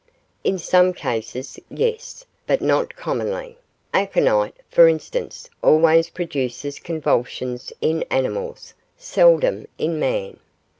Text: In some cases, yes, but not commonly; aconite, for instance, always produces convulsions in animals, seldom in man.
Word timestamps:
In 0.43 0.57
some 0.57 0.93
cases, 0.93 1.59
yes, 1.69 2.25
but 2.47 2.59
not 2.59 2.95
commonly; 2.95 3.55
aconite, 3.93 4.55
for 4.67 4.87
instance, 4.87 5.47
always 5.61 6.09
produces 6.09 6.79
convulsions 6.79 7.71
in 7.81 8.01
animals, 8.09 8.73
seldom 8.97 9.67
in 9.77 9.99
man. 9.99 10.39